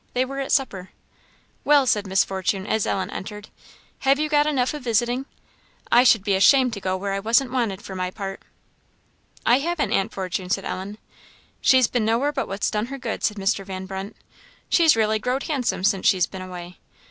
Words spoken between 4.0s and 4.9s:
you got enough of